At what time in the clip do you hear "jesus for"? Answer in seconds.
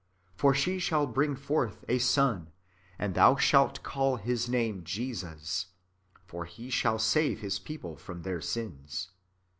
4.83-6.45